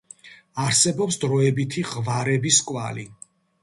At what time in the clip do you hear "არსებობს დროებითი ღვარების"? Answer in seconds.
0.63-2.63